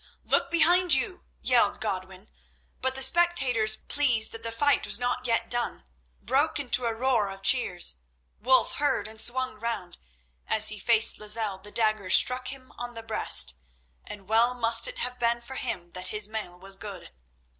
[0.23, 2.31] "Look behind you!" yelled Godwin;
[2.81, 5.83] but the spectators, pleased that the fight was not yet done,
[6.19, 7.97] broke into a roar of cheers.
[8.39, 9.99] Wulf heard and swung round.
[10.47, 13.53] As he faced Lozelle the dagger struck him on the breast,
[14.03, 17.11] and well must it have been for him that his mail was good.